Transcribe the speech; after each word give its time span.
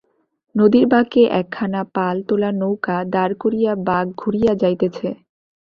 নদীর 0.55 0.85
বঁকে 0.87 1.23
একখানা 1.39 1.81
পাল-তোলা 1.95 2.49
নৌক 2.59 2.85
দাঁড় 3.13 3.33
বাহিয়া 3.41 3.73
বঁক 3.87 4.07
ঘুরিয়া 4.17 4.53
যাইতেছে। 4.61 5.07